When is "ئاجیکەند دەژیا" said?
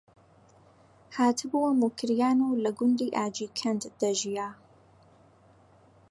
3.17-4.49